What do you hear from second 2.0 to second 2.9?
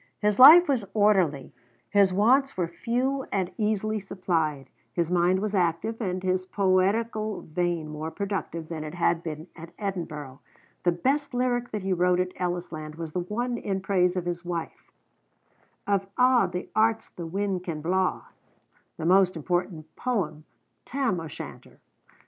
wants were